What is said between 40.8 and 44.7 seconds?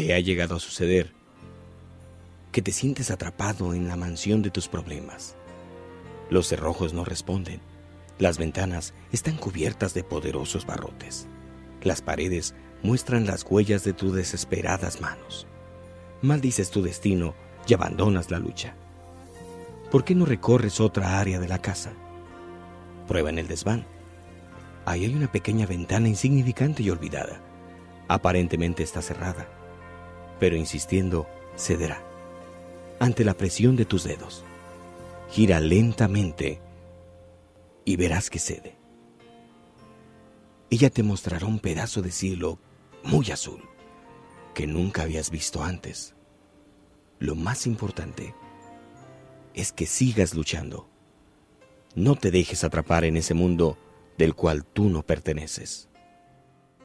te mostrará un pedazo de cielo muy azul que